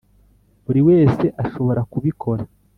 buri 0.65 0.81
wese 0.89 1.25
ashobora 1.43 1.81
kubikora 1.91 2.43